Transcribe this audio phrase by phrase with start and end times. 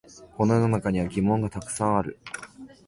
[0.35, 2.17] この世の中には疑問がたくさんある